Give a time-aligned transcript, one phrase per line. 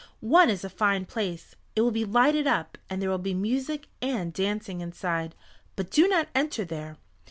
[0.31, 1.53] One is a fine place.
[1.75, 5.35] It will be lighted up, and there will be music and dancing inside.
[5.75, 6.97] But do not enter there.